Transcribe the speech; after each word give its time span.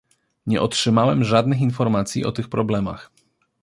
Nie 0.47 0.61
otrzymałem 0.61 1.23
żadnych 1.23 1.61
informacji 1.61 2.25
o 2.25 2.31
tych 2.31 2.49
problemach 2.49 3.11